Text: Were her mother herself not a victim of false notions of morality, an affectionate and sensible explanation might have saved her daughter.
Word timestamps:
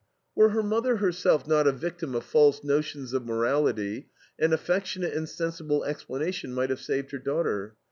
Were 0.33 0.49
her 0.49 0.63
mother 0.63 0.95
herself 0.95 1.45
not 1.47 1.67
a 1.67 1.71
victim 1.71 2.15
of 2.15 2.23
false 2.23 2.63
notions 2.63 3.13
of 3.13 3.23
morality, 3.23 4.07
an 4.39 4.51
affectionate 4.51 5.13
and 5.13 5.29
sensible 5.29 5.83
explanation 5.83 6.55
might 6.55 6.71
have 6.71 6.81
saved 6.81 7.11
her 7.11 7.19
daughter. 7.19 7.75